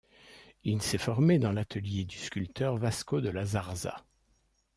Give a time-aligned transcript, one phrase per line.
[0.63, 4.03] Il s'est formé dans l'atelier du sculpteur Vasco de la Zarza.